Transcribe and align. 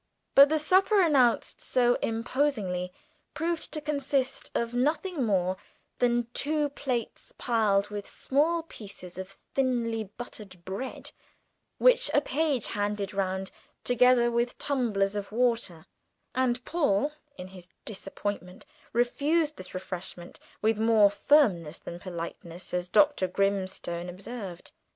But 0.33 0.49
the 0.49 0.57
supper 0.57 0.99
announced 0.99 1.61
so 1.61 1.93
imposingly 2.01 2.91
proved 3.35 3.71
to 3.73 3.79
consist 3.79 4.49
of 4.55 4.73
nothing 4.73 5.23
more 5.23 5.57
than 5.99 6.25
two 6.33 6.69
plates 6.69 7.35
piled 7.37 7.89
with 7.89 8.09
small 8.09 8.63
pieces 8.63 9.19
of 9.19 9.37
thinly 9.53 10.05
buttered 10.05 10.65
bread, 10.65 11.11
which 11.77 12.09
a 12.15 12.21
page 12.21 12.65
handed 12.65 13.13
round 13.13 13.51
together 13.83 14.31
with 14.31 14.57
tumblers 14.57 15.15
of 15.15 15.31
water; 15.31 15.85
and 16.33 16.65
Paul, 16.65 17.11
in 17.37 17.49
his 17.49 17.69
disappointment, 17.85 18.65
refused 18.93 19.55
this 19.55 19.75
refreshment 19.75 20.39
with 20.63 20.79
more 20.79 21.11
firmness 21.11 21.77
than 21.77 21.99
politeness, 21.99 22.73
as 22.73 22.87
Dr. 22.87 23.27
Grimstone 23.27 24.09
observed. 24.09 24.71